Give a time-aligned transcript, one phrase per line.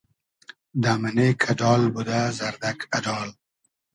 [0.81, 3.29] دۂ مئنې کئۮال بودۂ زئردئگ اۮال